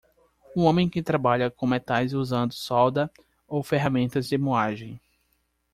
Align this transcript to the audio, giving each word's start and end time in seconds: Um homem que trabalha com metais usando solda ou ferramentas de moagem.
Um 0.57 0.63
homem 0.63 0.89
que 0.89 1.03
trabalha 1.03 1.51
com 1.51 1.67
metais 1.67 2.15
usando 2.15 2.53
solda 2.55 3.07
ou 3.47 3.61
ferramentas 3.61 4.27
de 4.27 4.35
moagem. 4.35 4.99